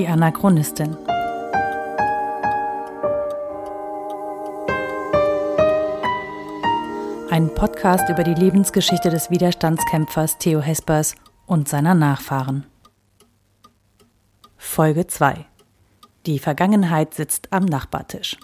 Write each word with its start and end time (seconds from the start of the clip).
Die 0.00 0.08
Anachronistin. 0.08 0.96
Ein 7.28 7.52
Podcast 7.54 8.08
über 8.08 8.24
die 8.24 8.32
Lebensgeschichte 8.32 9.10
des 9.10 9.30
Widerstandskämpfers 9.30 10.38
Theo 10.38 10.60
Hespers 10.62 11.16
und 11.44 11.68
seiner 11.68 11.94
Nachfahren. 11.94 12.64
Folge 14.56 15.06
2. 15.06 15.44
Die 16.24 16.38
Vergangenheit 16.38 17.12
sitzt 17.12 17.52
am 17.52 17.66
Nachbartisch. 17.66 18.38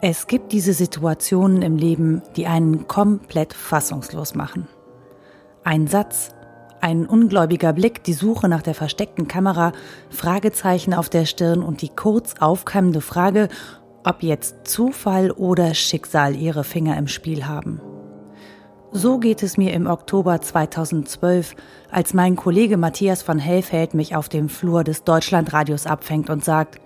Es 0.00 0.26
gibt 0.26 0.52
diese 0.52 0.72
Situationen 0.72 1.60
im 1.60 1.76
Leben, 1.76 2.22
die 2.36 2.46
einen 2.46 2.88
komplett 2.88 3.52
fassungslos 3.52 4.34
machen. 4.34 4.66
Ein 5.64 5.86
Satz, 5.86 6.34
ein 6.80 7.06
ungläubiger 7.06 7.72
Blick, 7.72 8.02
die 8.02 8.14
Suche 8.14 8.48
nach 8.48 8.62
der 8.62 8.74
versteckten 8.74 9.28
Kamera, 9.28 9.72
Fragezeichen 10.10 10.92
auf 10.92 11.08
der 11.08 11.24
Stirn 11.24 11.62
und 11.62 11.82
die 11.82 11.88
kurz 11.88 12.34
aufkeimende 12.40 13.00
Frage, 13.00 13.48
ob 14.02 14.24
jetzt 14.24 14.66
Zufall 14.66 15.30
oder 15.30 15.74
Schicksal 15.74 16.34
ihre 16.34 16.64
Finger 16.64 16.96
im 16.96 17.06
Spiel 17.06 17.46
haben. 17.46 17.80
So 18.90 19.18
geht 19.18 19.44
es 19.44 19.56
mir 19.56 19.72
im 19.72 19.86
Oktober 19.86 20.40
2012, 20.40 21.54
als 21.92 22.12
mein 22.12 22.34
Kollege 22.34 22.76
Matthias 22.76 23.22
von 23.22 23.38
Hellfeld 23.38 23.94
mich 23.94 24.16
auf 24.16 24.28
dem 24.28 24.48
Flur 24.48 24.82
des 24.82 25.04
Deutschlandradios 25.04 25.86
abfängt 25.86 26.28
und 26.28 26.44
sagt, 26.44 26.80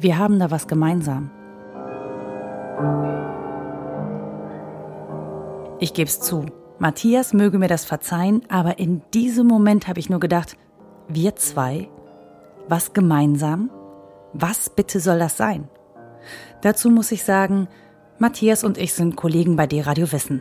wir 0.00 0.18
haben 0.18 0.40
da 0.40 0.50
was 0.50 0.66
gemeinsam. 0.66 1.30
Ich 5.78 5.94
gebe 5.94 6.08
es 6.08 6.20
zu. 6.20 6.46
Matthias 6.80 7.34
möge 7.34 7.58
mir 7.58 7.68
das 7.68 7.84
verzeihen, 7.84 8.40
aber 8.48 8.78
in 8.78 9.02
diesem 9.12 9.46
Moment 9.46 9.86
habe 9.86 10.00
ich 10.00 10.08
nur 10.08 10.18
gedacht, 10.18 10.56
wir 11.08 11.36
zwei? 11.36 11.90
Was 12.68 12.94
gemeinsam? 12.94 13.70
Was 14.32 14.70
bitte 14.70 14.98
soll 14.98 15.18
das 15.18 15.36
sein? 15.36 15.68
Dazu 16.62 16.88
muss 16.88 17.12
ich 17.12 17.22
sagen, 17.22 17.68
Matthias 18.18 18.64
und 18.64 18.78
ich 18.78 18.94
sind 18.94 19.14
Kollegen 19.14 19.56
bei 19.56 19.66
D-Radio 19.66 20.10
Wissen. 20.10 20.40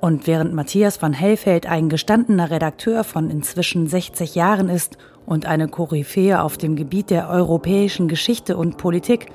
Und 0.00 0.26
während 0.26 0.54
Matthias 0.54 0.96
von 0.96 1.12
Hellfeld 1.12 1.66
ein 1.66 1.90
gestandener 1.90 2.50
Redakteur 2.50 3.04
von 3.04 3.28
inzwischen 3.28 3.88
60 3.88 4.34
Jahren 4.34 4.70
ist 4.70 4.96
und 5.26 5.44
eine 5.44 5.68
Koryphäe 5.68 6.42
auf 6.42 6.56
dem 6.56 6.76
Gebiet 6.76 7.10
der 7.10 7.28
europäischen 7.28 8.08
Geschichte 8.08 8.56
und 8.56 8.78
Politik, 8.78 9.26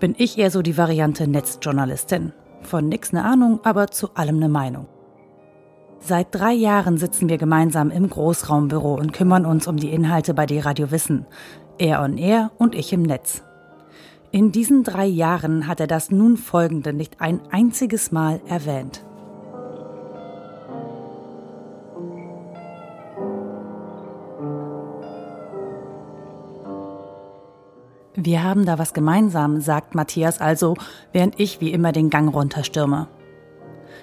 bin 0.00 0.14
ich 0.16 0.38
eher 0.38 0.50
so 0.50 0.62
die 0.62 0.78
Variante 0.78 1.28
Netzjournalistin. 1.28 2.32
Von 2.62 2.88
nix 2.88 3.12
ne 3.12 3.22
Ahnung, 3.22 3.60
aber 3.62 3.88
zu 3.88 4.14
allem 4.14 4.38
ne 4.38 4.48
Meinung. 4.48 4.86
Seit 6.00 6.28
drei 6.30 6.52
Jahren 6.52 6.98
sitzen 6.98 7.28
wir 7.28 7.38
gemeinsam 7.38 7.90
im 7.90 8.08
Großraumbüro 8.08 8.94
und 8.94 9.12
kümmern 9.12 9.44
uns 9.44 9.66
um 9.66 9.76
die 9.76 9.90
Inhalte 9.90 10.34
bei 10.34 10.46
die 10.46 10.60
Radio 10.60 10.90
Wissen. 10.90 11.26
Er 11.78 12.02
on 12.02 12.16
Air 12.16 12.52
und 12.58 12.74
ich 12.74 12.92
im 12.92 13.02
Netz. 13.02 13.42
In 14.30 14.52
diesen 14.52 14.84
drei 14.84 15.06
Jahren 15.06 15.66
hat 15.66 15.80
er 15.80 15.86
das 15.86 16.10
nun 16.10 16.36
folgende 16.36 16.92
nicht 16.92 17.20
ein 17.20 17.40
einziges 17.50 18.12
Mal 18.12 18.40
erwähnt. 18.46 19.02
Wir 28.14 28.42
haben 28.42 28.64
da 28.64 28.78
was 28.78 28.94
gemeinsam, 28.94 29.60
sagt 29.60 29.94
Matthias 29.94 30.40
also, 30.40 30.74
während 31.12 31.38
ich 31.38 31.60
wie 31.60 31.72
immer 31.72 31.92
den 31.92 32.08
Gang 32.08 32.34
runterstürme. 32.34 33.08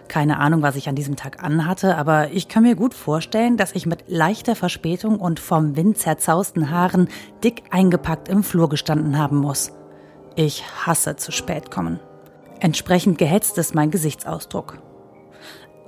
Keine 0.07 0.39
Ahnung, 0.39 0.61
was 0.61 0.75
ich 0.75 0.89
an 0.89 0.95
diesem 0.95 1.15
Tag 1.15 1.43
anhatte, 1.43 1.97
aber 1.97 2.31
ich 2.31 2.47
kann 2.47 2.63
mir 2.63 2.75
gut 2.75 2.93
vorstellen, 2.93 3.57
dass 3.57 3.73
ich 3.73 3.85
mit 3.85 4.05
leichter 4.07 4.55
Verspätung 4.55 5.19
und 5.19 5.39
vom 5.39 5.75
Wind 5.75 5.97
zerzausten 5.97 6.69
Haaren 6.69 7.07
dick 7.43 7.63
eingepackt 7.71 8.27
im 8.27 8.43
Flur 8.43 8.69
gestanden 8.69 9.17
haben 9.17 9.37
muss. 9.37 9.71
Ich 10.35 10.63
hasse 10.85 11.15
zu 11.15 11.31
spät 11.31 11.71
kommen. 11.71 11.99
Entsprechend 12.59 13.17
gehetzt 13.17 13.57
ist 13.57 13.75
mein 13.75 13.91
Gesichtsausdruck. 13.91 14.77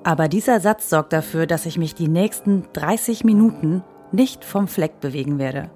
Aber 0.03 0.27
dieser 0.27 0.59
Satz 0.59 0.89
sorgt 0.89 1.13
dafür, 1.13 1.47
dass 1.47 1.65
ich 1.65 1.77
mich 1.77 1.95
die 1.95 2.07
nächsten 2.07 2.67
30 2.73 3.23
Minuten 3.23 3.83
nicht 4.11 4.45
vom 4.45 4.67
Fleck 4.67 4.99
bewegen 4.99 5.39
werde. 5.39 5.71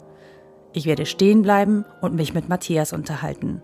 Ich 0.72 0.86
werde 0.86 1.06
stehen 1.06 1.42
bleiben 1.42 1.86
und 2.02 2.16
mich 2.16 2.34
mit 2.34 2.48
Matthias 2.48 2.94
unterhalten, 2.94 3.64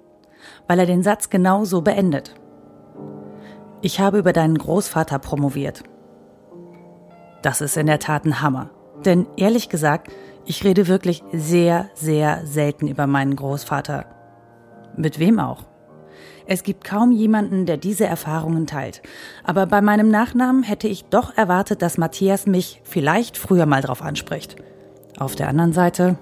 weil 0.68 0.80
er 0.80 0.86
den 0.88 1.04
Satz 1.04 1.30
genau 1.30 1.66
so 1.66 1.82
beendet. 1.82 2.34
Ich 3.86 4.00
habe 4.00 4.18
über 4.18 4.34
deinen 4.34 4.58
Großvater 4.58 5.20
promoviert. 5.20 5.84
Das 7.44 7.62
ist 7.62 7.78
in 7.78 7.86
der 7.86 8.00
Tat 8.00 8.26
ein 8.26 8.42
Hammer. 8.42 8.72
Denn 9.06 9.28
ehrlich 9.38 9.70
gesagt, 9.70 10.12
ich 10.44 10.64
rede 10.64 10.88
wirklich 10.88 11.24
sehr, 11.32 11.92
sehr 11.94 12.42
selten 12.48 12.88
über 12.88 13.06
meinen 13.06 13.36
Großvater. 13.36 14.06
Mit 14.98 15.20
wem 15.20 15.40
auch? 15.40 15.66
Es 16.48 16.64
gibt 16.64 16.84
kaum 16.84 17.12
jemanden, 17.12 17.68
der 17.68 17.78
diese 17.78 18.08
Erfahrungen 18.08 18.66
teilt. 18.66 19.04
Aber 19.44 19.68
bei 19.68 19.82
meinem 19.82 20.10
Nachnamen 20.10 20.64
hätte 20.64 20.88
ich 20.88 21.06
doch 21.06 21.38
erwartet, 21.38 21.84
dass 21.84 22.00
Matthias 22.00 22.48
mich 22.48 22.82
vielleicht 22.86 23.38
früher 23.38 23.68
mal 23.68 23.84
drauf 23.84 24.02
anspricht. 24.02 24.56
Auf 25.20 25.36
der 25.36 25.48
anderen 25.48 25.74
Seite, 25.74 26.18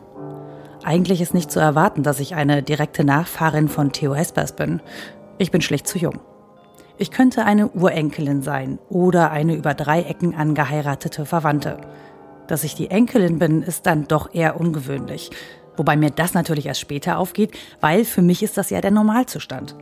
eigentlich 0.83 1.21
ist 1.21 1.33
nicht 1.33 1.49
zu 1.49 1.61
erwarten, 1.61 2.03
dass 2.03 2.19
ich 2.19 2.35
eine 2.35 2.61
direkte 2.61 3.05
Nachfahrin 3.05 3.69
von 3.69 3.93
Theo 3.93 4.13
Hespers 4.13 4.53
bin. 4.53 4.81
Ich 5.37 5.49
bin 5.49 5.61
schlicht 5.61 5.87
zu 5.87 5.97
jung. 5.97 6.19
Ich 6.97 7.09
könnte 7.09 7.45
eine 7.45 7.69
Urenkelin 7.69 8.43
sein 8.43 8.77
oder 8.89 9.31
eine 9.31 9.55
über 9.55 9.73
drei 9.73 10.03
Ecken 10.03 10.35
angeheiratete 10.35 11.25
Verwandte. 11.25 11.77
Dass 12.47 12.63
ich 12.63 12.75
die 12.75 12.91
Enkelin 12.91 13.39
bin, 13.39 13.63
ist 13.63 13.85
dann 13.87 14.07
doch 14.07 14.33
eher 14.33 14.59
ungewöhnlich. 14.59 15.31
Wobei 15.75 15.95
mir 15.95 16.11
das 16.11 16.35
natürlich 16.35 16.67
erst 16.67 16.81
später 16.81 17.17
aufgeht, 17.17 17.57
weil 17.81 18.05
für 18.05 18.21
mich 18.21 18.43
ist 18.43 18.57
das 18.57 18.69
ja 18.69 18.79
der 18.79 18.91
Normalzustand. 18.91 19.75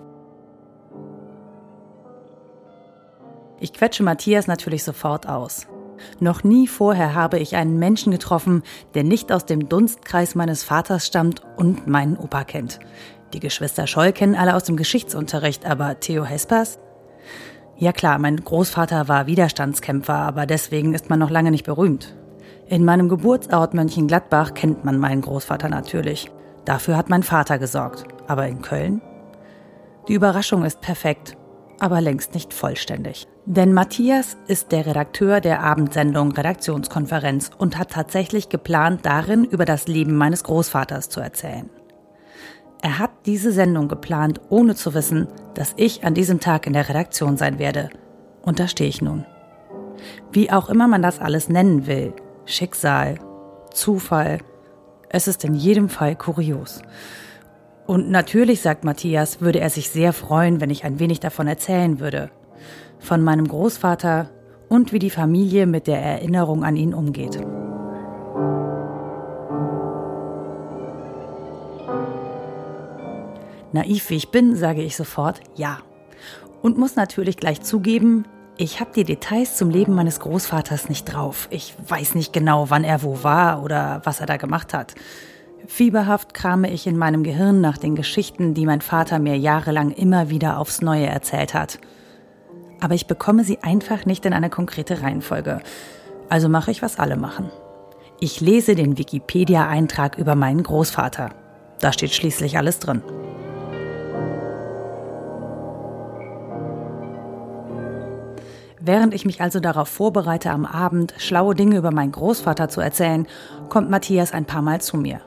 Ich 3.60 3.74
quetsche 3.74 4.04
Matthias 4.04 4.48
natürlich 4.48 4.84
sofort 4.84 5.28
aus. 5.28 5.68
Noch 6.20 6.44
nie 6.44 6.66
vorher 6.66 7.14
habe 7.14 7.40
ich 7.40 7.56
einen 7.56 7.78
Menschen 7.78 8.12
getroffen, 8.12 8.64
der 8.96 9.04
nicht 9.04 9.32
aus 9.32 9.46
dem 9.46 9.70
Dunstkreis 9.70 10.34
meines 10.34 10.64
Vaters 10.64 11.06
stammt 11.06 11.44
und 11.58 11.88
meinen 11.88 12.18
Opa 12.18 12.44
kennt. 12.44 12.80
Die 13.34 13.40
Geschwister 13.40 13.86
Scholl 13.86 14.14
kennen 14.14 14.36
alle 14.36 14.56
aus 14.56 14.64
dem 14.64 14.78
Geschichtsunterricht, 14.78 15.66
aber 15.66 16.00
Theo 16.00 16.24
Hespers? 16.24 16.80
Ja 17.82 17.92
klar, 17.92 18.20
mein 18.20 18.38
Großvater 18.38 19.08
war 19.08 19.26
Widerstandskämpfer, 19.26 20.14
aber 20.14 20.46
deswegen 20.46 20.94
ist 20.94 21.10
man 21.10 21.18
noch 21.18 21.32
lange 21.32 21.50
nicht 21.50 21.66
berühmt. 21.66 22.16
In 22.68 22.86
meinem 22.86 23.10
Geburtsort 23.10 23.74
Mönchengladbach 23.74 24.54
kennt 24.54 24.86
man 24.86 25.00
meinen 25.00 25.22
Großvater 25.22 25.68
natürlich. 25.68 26.30
Dafür 26.64 26.96
hat 26.96 27.10
mein 27.10 27.24
Vater 27.24 27.58
gesorgt. 27.58 28.06
Aber 28.28 28.48
in 28.48 28.62
Köln? 28.62 29.02
Die 30.08 30.14
Überraschung 30.14 30.64
ist 30.64 30.82
perfekt 30.82 31.36
aber 31.82 32.00
längst 32.00 32.36
nicht 32.36 32.54
vollständig. 32.54 33.28
Denn 33.46 33.74
Matthias 33.74 34.38
ist 34.46 34.72
der 34.72 34.86
Redakteur 34.86 35.42
der 35.42 35.64
Abendsendung 35.64 36.32
Redaktionskonferenz 36.32 37.50
und 37.58 37.78
hat 37.78 37.90
tatsächlich 37.90 38.50
geplant, 38.50 39.04
darin 39.04 39.46
über 39.46 39.66
das 39.66 39.88
Leben 39.88 40.16
meines 40.16 40.44
Großvaters 40.44 41.10
zu 41.10 41.22
erzählen. 41.22 41.72
Er 42.82 42.98
hat 42.98 43.12
diese 43.26 43.52
Sendung 43.52 43.88
geplant, 43.88 44.42
ohne 44.50 44.76
zu 44.76 44.94
wissen, 44.94 45.28
dass 45.54 45.74
ich 45.78 46.04
an 46.04 46.16
diesem 46.16 46.40
Tag 46.40 46.66
in 46.66 46.74
der 46.74 46.90
Redaktion 46.90 47.38
sein 47.38 47.60
werde. 47.60 47.90
Und 48.42 48.60
da 48.60 48.68
stehe 48.68 48.90
ich 48.90 49.02
nun. 49.02 49.26
Wie 50.32 50.52
auch 50.52 50.70
immer 50.70 50.88
man 50.88 51.04
das 51.04 51.20
alles 51.20 51.48
nennen 51.48 51.86
will, 51.86 52.14
Schicksal, 52.46 53.20
Zufall, 53.72 54.40
es 55.10 55.28
ist 55.28 55.44
in 55.44 55.54
jedem 55.54 55.90
Fall 55.90 56.16
kurios. 56.16 56.82
Und 57.86 58.10
natürlich, 58.10 58.62
sagt 58.62 58.84
Matthias, 58.84 59.42
würde 59.42 59.60
er 59.60 59.70
sich 59.70 59.90
sehr 59.90 60.14
freuen, 60.14 60.62
wenn 60.62 60.70
ich 60.70 60.86
ein 60.86 61.00
wenig 61.00 61.20
davon 61.20 61.48
erzählen 61.48 62.00
würde. 62.00 62.32
Von 63.00 63.22
meinem 63.22 63.48
Großvater 63.48 64.30
und 64.70 64.94
wie 64.94 65.00
die 65.00 65.10
Familie 65.10 65.66
mit 65.66 65.88
der 65.88 66.02
Erinnerung 66.02 66.64
an 66.64 66.78
ihn 66.78 66.94
umgeht. 66.94 67.42
Naiv 73.74 74.10
wie 74.10 74.16
ich 74.16 74.30
bin, 74.30 74.56
sage 74.56 74.82
ich 74.82 74.96
sofort 74.96 75.42
ja. 75.56 75.80
Und 76.62 76.78
muss 76.78 76.96
natürlich 76.96 77.38
gleich 77.38 77.62
zugeben, 77.62 78.26
ich 78.58 78.80
habe 78.80 78.92
die 78.96 79.04
Details 79.04 79.56
zum 79.56 79.70
Leben 79.70 79.96
meines 79.96 80.20
Großvaters 80.20 80.90
nicht 80.90 81.06
drauf. 81.06 81.48
Ich 81.50 81.74
weiß 81.88 82.14
nicht 82.16 82.34
genau, 82.34 82.70
wann 82.70 82.84
er 82.84 83.02
wo 83.02 83.24
war 83.24 83.64
oder 83.64 84.02
was 84.04 84.20
er 84.20 84.28
da 84.28 84.38
gemacht 84.38 84.74
hat. 84.74 84.94
Fieberhaft 85.68 86.34
krame 86.34 86.70
ich 86.70 86.86
in 86.86 86.98
meinem 86.98 87.24
Gehirn 87.24 87.62
nach 87.62 87.78
den 87.78 87.96
Geschichten, 87.96 88.54
die 88.54 88.66
mein 88.66 88.82
Vater 88.82 89.20
mir 89.20 89.38
jahrelang 89.38 89.92
immer 89.92 90.30
wieder 90.30 90.60
aufs 90.60 90.82
Neue 90.82 91.08
erzählt 91.08 91.54
hat. 91.54 91.80
Aber 92.80 92.94
ich 92.94 93.08
bekomme 93.08 93.44
sie 93.44 93.60
einfach 93.64 94.06
nicht 94.06 94.26
in 94.26 94.34
eine 94.34 94.50
konkrete 94.50 95.02
Reihenfolge. 95.02 95.62
Also 96.30 96.50
mache 96.50 96.72
ich, 96.72 96.82
was 96.82 97.00
alle 97.00 97.16
machen. 97.16 97.50
Ich 98.20 98.42
lese 98.42 98.76
den 98.76 98.98
Wikipedia-Eintrag 98.98 100.18
über 100.18 100.36
meinen 100.36 100.64
Großvater. 100.64 101.30
Da 101.80 101.94
steht 101.94 102.14
schließlich 102.14 102.58
alles 102.58 102.80
drin. 102.80 103.02
Während 108.84 109.14
ich 109.14 109.26
mich 109.26 109.42
also 109.42 109.60
darauf 109.60 109.88
vorbereite, 109.88 110.50
am 110.50 110.66
Abend 110.66 111.14
schlaue 111.18 111.54
Dinge 111.54 111.78
über 111.78 111.92
meinen 111.92 112.12
Großvater 112.12 112.68
zu 112.68 112.82
erzählen, 112.82 113.28
kommt 113.70 113.92
Matthias 113.92 114.34
ein 114.34 114.46
paar 114.46 114.64
Mal 114.64 114.82
zu 114.82 114.98
mir. 114.98 115.22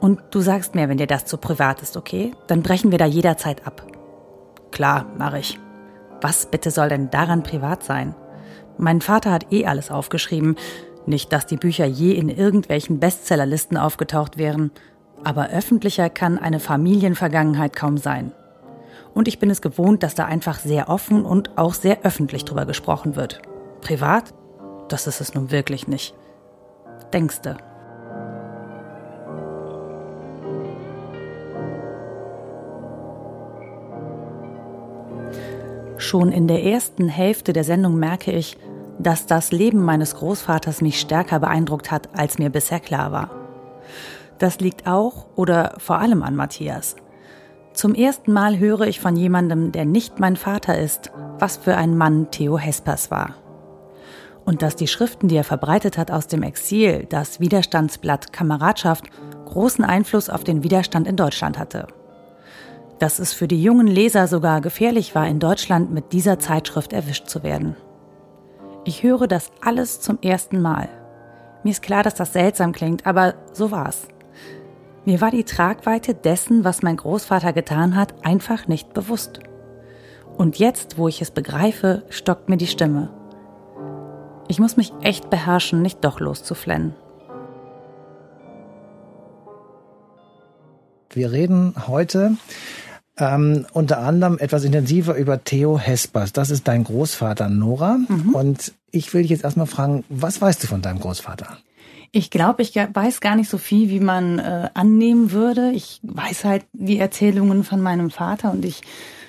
Und 0.00 0.20
du 0.30 0.40
sagst 0.40 0.76
mir, 0.76 0.88
wenn 0.88 0.98
dir 0.98 1.08
das 1.08 1.24
zu 1.24 1.36
privat 1.36 1.82
ist, 1.82 1.96
okay? 1.96 2.32
Dann 2.46 2.62
brechen 2.62 2.92
wir 2.92 2.98
da 2.98 3.06
jederzeit 3.06 3.66
ab. 3.66 3.84
Klar, 4.70 5.06
mache 5.18 5.40
ich. 5.40 5.58
Was 6.20 6.46
bitte 6.46 6.70
soll 6.70 6.88
denn 6.88 7.10
daran 7.10 7.42
privat 7.42 7.82
sein? 7.82 8.14
Mein 8.78 9.00
Vater 9.00 9.32
hat 9.32 9.52
eh 9.52 9.66
alles 9.66 9.90
aufgeschrieben. 9.90 10.56
Nicht, 11.06 11.32
dass 11.32 11.46
die 11.46 11.56
Bücher 11.56 11.86
je 11.86 12.12
in 12.12 12.28
irgendwelchen 12.28 13.00
Bestsellerlisten 13.00 13.76
aufgetaucht 13.76 14.38
wären. 14.38 14.70
Aber 15.24 15.50
öffentlicher 15.50 16.08
kann 16.08 16.38
eine 16.38 16.60
Familienvergangenheit 16.60 17.74
kaum 17.74 17.96
sein. 17.96 18.32
Und 19.14 19.28
ich 19.28 19.38
bin 19.38 19.50
es 19.50 19.60
gewohnt, 19.60 20.02
dass 20.02 20.14
da 20.14 20.24
einfach 20.24 20.58
sehr 20.58 20.88
offen 20.88 21.24
und 21.24 21.56
auch 21.58 21.74
sehr 21.74 22.02
öffentlich 22.02 22.44
drüber 22.44 22.66
gesprochen 22.66 23.16
wird. 23.16 23.42
Privat? 23.80 24.32
Das 24.88 25.06
ist 25.06 25.20
es 25.20 25.34
nun 25.34 25.50
wirklich 25.50 25.88
nicht. 25.88 26.14
Denkste. 27.12 27.56
Schon 35.98 36.32
in 36.32 36.48
der 36.48 36.64
ersten 36.64 37.08
Hälfte 37.08 37.52
der 37.52 37.64
Sendung 37.64 37.96
merke 37.96 38.32
ich, 38.32 38.56
dass 38.98 39.26
das 39.26 39.52
Leben 39.52 39.84
meines 39.84 40.16
Großvaters 40.16 40.80
mich 40.80 41.00
stärker 41.00 41.38
beeindruckt 41.38 41.90
hat, 41.90 42.08
als 42.14 42.38
mir 42.38 42.50
bisher 42.50 42.80
klar 42.80 43.12
war. 43.12 43.30
Das 44.38 44.58
liegt 44.58 44.86
auch 44.86 45.26
oder 45.36 45.74
vor 45.78 45.98
allem 45.98 46.22
an 46.22 46.34
Matthias. 46.34 46.96
Zum 47.74 47.94
ersten 47.94 48.32
Mal 48.32 48.58
höre 48.58 48.82
ich 48.82 49.00
von 49.00 49.16
jemandem, 49.16 49.72
der 49.72 49.86
nicht 49.86 50.20
mein 50.20 50.36
Vater 50.36 50.78
ist, 50.78 51.10
was 51.38 51.56
für 51.56 51.76
ein 51.76 51.96
Mann 51.96 52.30
Theo 52.30 52.58
Hespers 52.58 53.10
war. 53.10 53.34
Und 54.44 54.60
dass 54.60 54.76
die 54.76 54.88
Schriften, 54.88 55.28
die 55.28 55.36
er 55.36 55.44
verbreitet 55.44 55.96
hat 55.96 56.10
aus 56.10 56.26
dem 56.26 56.42
Exil, 56.42 57.06
das 57.08 57.40
Widerstandsblatt 57.40 58.32
Kameradschaft, 58.32 59.04
großen 59.46 59.84
Einfluss 59.84 60.28
auf 60.28 60.44
den 60.44 60.62
Widerstand 60.62 61.08
in 61.08 61.16
Deutschland 61.16 61.58
hatte. 61.58 61.86
Dass 62.98 63.18
es 63.18 63.32
für 63.32 63.48
die 63.48 63.62
jungen 63.62 63.86
Leser 63.86 64.26
sogar 64.26 64.60
gefährlich 64.60 65.14
war, 65.14 65.26
in 65.26 65.38
Deutschland 65.38 65.92
mit 65.92 66.12
dieser 66.12 66.38
Zeitschrift 66.38 66.92
erwischt 66.92 67.28
zu 67.28 67.42
werden. 67.42 67.76
Ich 68.84 69.02
höre 69.02 69.26
das 69.26 69.50
alles 69.60 70.00
zum 70.00 70.18
ersten 70.20 70.60
Mal. 70.60 70.88
Mir 71.64 71.70
ist 71.70 71.82
klar, 71.82 72.02
dass 72.02 72.14
das 72.14 72.32
seltsam 72.32 72.72
klingt, 72.72 73.06
aber 73.06 73.34
so 73.52 73.70
war's. 73.70 74.08
Mir 75.04 75.20
war 75.20 75.32
die 75.32 75.44
Tragweite 75.44 76.14
dessen, 76.14 76.62
was 76.62 76.82
mein 76.82 76.96
Großvater 76.96 77.52
getan 77.52 77.96
hat, 77.96 78.24
einfach 78.24 78.68
nicht 78.68 78.94
bewusst. 78.94 79.40
Und 80.36 80.58
jetzt, 80.58 80.96
wo 80.96 81.08
ich 81.08 81.20
es 81.20 81.32
begreife, 81.32 82.04
stockt 82.08 82.48
mir 82.48 82.56
die 82.56 82.68
Stimme. 82.68 83.10
Ich 84.46 84.60
muss 84.60 84.76
mich 84.76 84.92
echt 85.02 85.28
beherrschen, 85.28 85.82
nicht 85.82 86.04
doch 86.04 86.20
loszuflennen. 86.20 86.94
Wir 91.10 91.32
reden 91.32 91.74
heute 91.88 92.36
ähm, 93.18 93.66
unter 93.72 93.98
anderem 93.98 94.38
etwas 94.38 94.64
intensiver 94.64 95.16
über 95.16 95.42
Theo 95.42 95.78
Hespers. 95.78 96.32
Das 96.32 96.50
ist 96.50 96.68
dein 96.68 96.84
Großvater 96.84 97.48
Nora. 97.48 97.98
Mhm. 98.08 98.34
Und 98.34 98.72
ich 98.92 99.12
will 99.12 99.22
dich 99.22 99.32
jetzt 99.32 99.44
erstmal 99.44 99.66
fragen, 99.66 100.04
was 100.08 100.40
weißt 100.40 100.62
du 100.62 100.68
von 100.68 100.80
deinem 100.80 101.00
Großvater? 101.00 101.58
Ich 102.14 102.30
glaube, 102.30 102.62
ich 102.62 102.74
weiß 102.76 103.20
gar 103.20 103.36
nicht 103.36 103.48
so 103.48 103.56
viel, 103.56 103.88
wie 103.88 104.00
man 104.00 104.38
äh, 104.38 104.68
annehmen 104.74 105.32
würde. 105.32 105.70
Ich 105.70 105.98
weiß 106.02 106.44
halt 106.44 106.64
die 106.72 106.98
Erzählungen 106.98 107.64
von 107.64 107.80
meinem 107.80 108.10
Vater 108.10 108.52
und 108.52 108.64
ich 108.66 108.82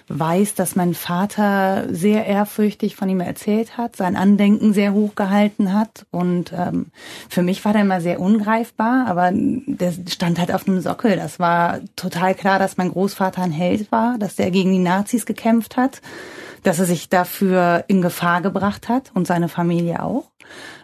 weiß, 0.09 0.55
dass 0.55 0.75
mein 0.75 0.93
Vater 0.93 1.85
sehr 1.89 2.25
ehrfürchtig 2.25 2.95
von 2.95 3.09
ihm 3.09 3.19
erzählt 3.19 3.77
hat, 3.77 3.95
sein 3.95 4.15
Andenken 4.15 4.73
sehr 4.73 4.93
hoch 4.93 5.15
gehalten 5.15 5.73
hat. 5.73 6.05
Und 6.11 6.51
ähm, 6.53 6.87
für 7.29 7.41
mich 7.41 7.63
war 7.63 7.73
der 7.73 7.83
immer 7.83 8.01
sehr 8.01 8.19
ungreifbar, 8.19 9.07
aber 9.07 9.31
der 9.33 9.93
stand 10.09 10.39
halt 10.39 10.53
auf 10.53 10.67
einem 10.67 10.81
Sockel. 10.81 11.15
Das 11.15 11.39
war 11.39 11.79
total 11.95 12.35
klar, 12.35 12.59
dass 12.59 12.77
mein 12.77 12.91
Großvater 12.91 13.41
ein 13.41 13.51
Held 13.51 13.91
war, 13.91 14.17
dass 14.17 14.35
der 14.35 14.51
gegen 14.51 14.71
die 14.71 14.79
Nazis 14.79 15.25
gekämpft 15.25 15.77
hat, 15.77 16.01
dass 16.63 16.79
er 16.79 16.85
sich 16.85 17.09
dafür 17.09 17.85
in 17.87 18.01
Gefahr 18.01 18.41
gebracht 18.41 18.89
hat 18.89 19.11
und 19.13 19.25
seine 19.25 19.49
Familie 19.49 20.03
auch 20.03 20.25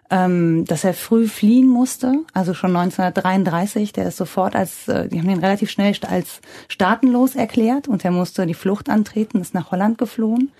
ähm, 0.09 0.65
dass 0.65 0.83
er 0.83 0.93
früh 0.93 1.27
fliehen 1.27 1.67
musste, 1.67 2.23
also 2.33 2.53
schon 2.53 2.75
1933. 2.75 3.93
Der 3.93 4.07
ist 4.07 4.17
sofort 4.17 4.55
als, 4.55 4.87
äh, 4.87 5.07
die 5.07 5.19
haben 5.19 5.29
ihn 5.29 5.39
relativ 5.39 5.69
schnell 5.69 5.93
als 6.07 6.41
staatenlos 6.67 7.35
erklärt 7.35 7.87
und 7.87 8.03
er 8.03 8.11
musste 8.11 8.45
die 8.45 8.53
Flucht 8.53 8.89
antreten, 8.89 9.41
ist 9.41 9.53
nach 9.53 9.71
Holland 9.71 9.97
geflohen 9.97 10.51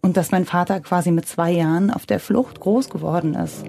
und 0.00 0.16
dass 0.16 0.30
mein 0.30 0.44
Vater 0.44 0.80
quasi 0.80 1.10
mit 1.10 1.26
zwei 1.26 1.50
Jahren 1.50 1.90
auf 1.90 2.06
der 2.06 2.20
Flucht 2.20 2.60
groß 2.60 2.90
geworden 2.90 3.34
ist. 3.34 3.64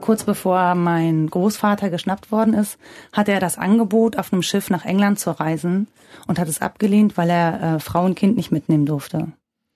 Kurz 0.00 0.24
bevor 0.24 0.74
mein 0.74 1.28
Großvater 1.28 1.90
geschnappt 1.90 2.32
worden 2.32 2.54
ist, 2.54 2.78
hatte 3.12 3.32
er 3.32 3.40
das 3.40 3.58
Angebot, 3.58 4.16
auf 4.16 4.32
einem 4.32 4.42
Schiff 4.42 4.70
nach 4.70 4.84
England 4.84 5.20
zu 5.20 5.38
reisen 5.38 5.88
und 6.26 6.38
hat 6.38 6.48
es 6.48 6.62
abgelehnt, 6.62 7.16
weil 7.16 7.30
er 7.30 7.62
äh, 7.62 7.80
Frau 7.80 8.04
und 8.04 8.16
Kind 8.16 8.36
nicht 8.36 8.50
mitnehmen 8.50 8.86
durfte. 8.86 9.28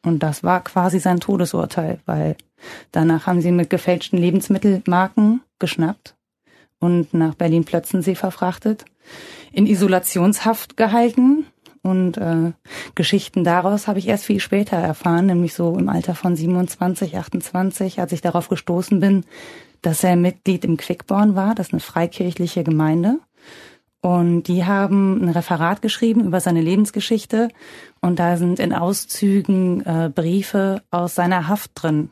Und 0.04 0.22
das 0.22 0.44
war 0.44 0.62
quasi 0.62 1.00
sein 1.00 1.20
Todesurteil, 1.20 1.98
weil 2.06 2.36
danach 2.92 3.26
haben 3.26 3.40
sie 3.40 3.50
mit 3.50 3.70
gefälschten 3.70 4.18
Lebensmittelmarken 4.18 5.40
geschnappt 5.58 6.14
und 6.78 7.14
nach 7.14 7.34
Berlin-Plötzensee 7.34 8.14
verfrachtet, 8.14 8.84
in 9.52 9.66
Isolationshaft 9.66 10.76
gehalten. 10.76 11.46
Und 11.82 12.16
äh, 12.16 12.52
Geschichten 12.94 13.44
daraus 13.44 13.88
habe 13.88 13.98
ich 13.98 14.08
erst 14.08 14.24
viel 14.24 14.40
später 14.40 14.76
erfahren, 14.76 15.26
nämlich 15.26 15.52
so 15.52 15.76
im 15.78 15.90
Alter 15.90 16.14
von 16.14 16.34
27, 16.34 17.18
28, 17.18 18.00
als 18.00 18.12
ich 18.12 18.22
darauf 18.22 18.48
gestoßen 18.48 19.00
bin, 19.00 19.24
dass 19.82 20.02
er 20.02 20.16
Mitglied 20.16 20.64
im 20.64 20.78
Quickborn 20.78 21.34
war, 21.36 21.54
das 21.54 21.68
ist 21.68 21.72
eine 21.74 21.80
freikirchliche 21.80 22.64
Gemeinde. 22.64 23.18
Und 24.04 24.48
die 24.48 24.66
haben 24.66 25.24
ein 25.24 25.30
Referat 25.30 25.80
geschrieben 25.80 26.26
über 26.26 26.38
seine 26.38 26.60
Lebensgeschichte. 26.60 27.48
Und 28.02 28.18
da 28.18 28.36
sind 28.36 28.58
in 28.58 28.74
Auszügen 28.74 29.80
äh, 29.80 30.10
Briefe 30.14 30.82
aus 30.90 31.14
seiner 31.14 31.48
Haft 31.48 31.70
drin. 31.74 32.10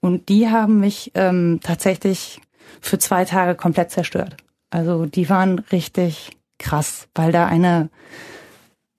Und 0.00 0.28
die 0.28 0.50
haben 0.50 0.78
mich 0.78 1.12
ähm, 1.14 1.60
tatsächlich 1.62 2.42
für 2.82 2.98
zwei 2.98 3.24
Tage 3.24 3.54
komplett 3.54 3.92
zerstört. 3.92 4.36
Also 4.68 5.06
die 5.06 5.30
waren 5.30 5.60
richtig 5.72 6.36
krass, 6.58 7.08
weil 7.14 7.32
da 7.32 7.46
eine, 7.46 7.88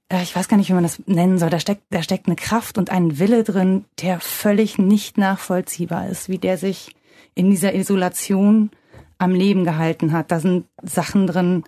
äh, 0.09 0.23
ich 0.23 0.35
weiß 0.35 0.47
gar 0.47 0.57
nicht, 0.57 0.69
wie 0.69 0.73
man 0.73 0.81
das 0.81 0.99
nennen 1.05 1.37
soll, 1.37 1.51
da 1.51 1.59
steckt, 1.59 1.83
da 1.91 2.01
steckt 2.01 2.25
eine 2.25 2.35
Kraft 2.35 2.79
und 2.79 2.89
ein 2.89 3.19
Wille 3.19 3.43
drin, 3.43 3.85
der 4.01 4.19
völlig 4.19 4.79
nicht 4.79 5.19
nachvollziehbar 5.19 6.07
ist, 6.07 6.29
wie 6.29 6.39
der 6.39 6.57
sich 6.57 6.95
in 7.35 7.51
dieser 7.51 7.75
Isolation 7.75 8.71
am 9.19 9.35
Leben 9.35 9.65
gehalten 9.65 10.13
hat. 10.13 10.31
Da 10.31 10.39
sind 10.39 10.65
Sachen 10.81 11.27
drin, 11.27 11.63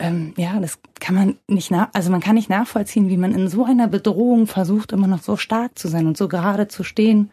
ähm, 0.00 0.32
ja, 0.36 0.58
das 0.58 0.78
kann 0.98 1.14
man 1.14 1.36
nicht 1.46 1.70
nach, 1.70 1.90
also 1.92 2.10
man 2.10 2.20
kann 2.20 2.34
nicht 2.34 2.48
nachvollziehen, 2.48 3.08
wie 3.10 3.18
man 3.18 3.34
in 3.34 3.48
so 3.48 3.64
einer 3.64 3.86
Bedrohung 3.86 4.46
versucht, 4.46 4.92
immer 4.92 5.06
noch 5.06 5.22
so 5.22 5.36
stark 5.36 5.78
zu 5.78 5.88
sein 5.88 6.06
und 6.06 6.16
so 6.16 6.26
gerade 6.26 6.68
zu 6.68 6.82
stehen 6.82 7.30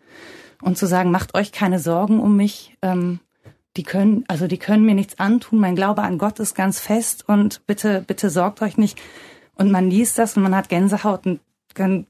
und 0.61 0.77
zu 0.77 0.85
sagen, 0.85 1.09
macht 1.09 1.33
euch 1.33 1.51
keine 1.51 1.79
Sorgen 1.79 2.19
um 2.19 2.35
mich. 2.35 2.77
Ähm, 2.81 3.19
die 3.77 3.83
können, 3.83 4.25
also 4.27 4.47
die 4.47 4.57
können 4.57 4.85
mir 4.85 4.95
nichts 4.95 5.19
antun. 5.19 5.59
Mein 5.59 5.75
Glaube 5.75 6.01
an 6.01 6.17
Gott 6.17 6.39
ist 6.39 6.55
ganz 6.55 6.79
fest 6.79 7.27
und 7.27 7.65
bitte, 7.67 8.03
bitte 8.05 8.29
sorgt 8.29 8.61
euch 8.61 8.77
nicht. 8.77 8.99
Und 9.55 9.71
man 9.71 9.89
liest 9.89 10.17
das 10.17 10.35
und 10.35 10.43
man 10.43 10.55
hat 10.55 10.69
Gänsehaut 10.69 11.25
und 11.25 11.39
dann 11.75 12.05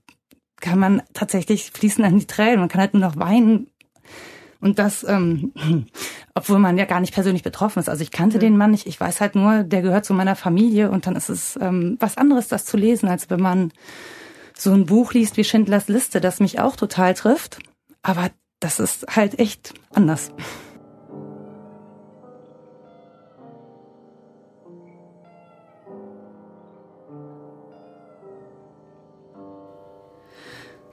kann 0.60 0.80
man 0.80 1.04
tatsächlich 1.14 1.72
fließen 1.72 2.04
an 2.04 2.18
die 2.18 2.26
Tränen. 2.26 2.60
Man 2.60 2.70
kann 2.70 2.82
halt 2.82 2.94
nur 2.94 3.02
noch 3.02 3.18
weinen, 3.18 3.68
und 4.60 4.80
das, 4.80 5.04
ähm, 5.08 5.54
obwohl 6.34 6.60
man 6.60 6.78
ja 6.78 6.86
gar 6.86 7.00
nicht 7.00 7.14
persönlich 7.14 7.44
betroffen 7.44 7.80
ist. 7.80 7.90
Also 7.90 8.02
ich 8.02 8.12
kannte 8.12 8.38
mhm. 8.38 8.42
den 8.42 8.58
Mann 8.58 8.72
nicht. 8.72 8.88
Ich 8.88 9.00
weiß 9.00 9.22
halt 9.22 9.36
nur, 9.36 9.64
der 9.64 9.82
gehört 9.82 10.06
zu 10.06 10.14
meiner 10.14 10.36
Familie. 10.36 10.90
Und 10.90 11.06
dann 11.08 11.16
ist 11.16 11.30
es 11.30 11.58
ähm, 11.62 11.98
was 12.00 12.18
anderes, 12.18 12.48
das 12.48 12.66
zu 12.66 12.78
lesen, 12.78 13.10
als 13.10 13.30
wenn 13.30 13.42
man 13.42 13.72
so 14.58 14.74
ein 14.74 14.86
Buch 14.86 15.14
liest 15.14 15.38
wie 15.38 15.44
Schindlers 15.44 15.88
Liste, 15.88 16.22
das 16.22 16.40
mich 16.40 16.60
auch 16.60 16.76
total 16.76 17.14
trifft. 17.14 17.60
Aber 18.02 18.30
das 18.60 18.80
ist 18.80 19.16
halt 19.16 19.40
echt 19.40 19.74
anders. 19.94 20.32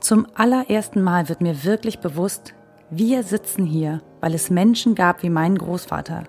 Zum 0.01 0.27
allerersten 0.35 1.01
Mal 1.01 1.31
wird 1.31 1.41
mir 1.41 1.65
wirklich 1.65 2.01
bewusst, 2.01 2.53
wir 2.91 3.23
sitzen 3.23 3.65
hier, 3.65 4.03
weil 4.21 4.35
es 4.35 4.51
Menschen 4.51 4.95
gab 4.95 5.23
wie 5.23 5.31
meinen 5.31 5.59
Großvater, 5.59 6.25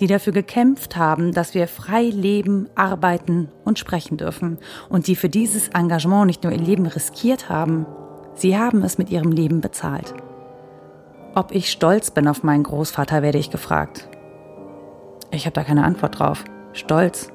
die 0.00 0.06
dafür 0.06 0.32
gekämpft 0.32 0.96
haben, 0.96 1.32
dass 1.32 1.54
wir 1.54 1.68
frei 1.68 2.04
leben, 2.04 2.68
arbeiten 2.74 3.50
und 3.64 3.78
sprechen 3.78 4.16
dürfen 4.16 4.58
und 4.88 5.06
die 5.06 5.16
für 5.16 5.28
dieses 5.28 5.68
Engagement 5.68 6.26
nicht 6.26 6.44
nur 6.44 6.52
ihr 6.52 6.58
Leben 6.58 6.86
riskiert 6.86 7.48
haben, 7.48 7.86
sie 8.34 8.58
haben 8.58 8.82
es 8.82 8.98
mit 8.98 9.10
ihrem 9.10 9.32
Leben 9.32 9.60
bezahlt. 9.60 10.14
Ob 11.34 11.52
ich 11.52 11.70
stolz 11.70 12.10
bin 12.10 12.28
auf 12.28 12.42
meinen 12.42 12.62
Großvater, 12.62 13.22
werde 13.22 13.38
ich 13.38 13.50
gefragt. 13.50 14.08
Ich 15.30 15.44
habe 15.44 15.52
da 15.52 15.64
keine 15.64 15.84
Antwort 15.84 16.18
drauf. 16.18 16.44
Stolz. 16.72 17.28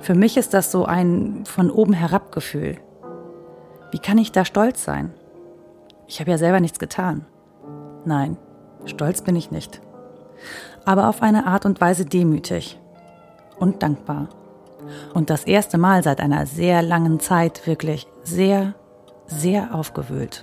Für 0.00 0.14
mich 0.14 0.36
ist 0.36 0.52
das 0.52 0.70
so 0.70 0.84
ein 0.84 1.44
von 1.46 1.70
oben 1.70 1.94
herab 1.94 2.32
Gefühl. 2.32 2.76
Wie 3.90 3.98
kann 3.98 4.18
ich 4.18 4.32
da 4.32 4.44
stolz 4.44 4.84
sein? 4.84 5.14
Ich 6.06 6.20
habe 6.20 6.30
ja 6.30 6.38
selber 6.38 6.60
nichts 6.60 6.78
getan. 6.78 7.24
Nein, 8.04 8.36
stolz 8.84 9.22
bin 9.22 9.36
ich 9.36 9.50
nicht. 9.50 9.80
Aber 10.84 11.08
auf 11.08 11.22
eine 11.22 11.46
Art 11.46 11.66
und 11.66 11.80
Weise 11.80 12.04
demütig 12.04 12.78
und 13.58 13.82
dankbar. 13.82 14.28
Und 15.14 15.30
das 15.30 15.44
erste 15.44 15.78
Mal 15.78 16.02
seit 16.02 16.20
einer 16.20 16.46
sehr 16.46 16.82
langen 16.82 17.20
Zeit 17.20 17.66
wirklich 17.66 18.06
sehr, 18.22 18.74
sehr 19.26 19.74
aufgewühlt. 19.74 20.42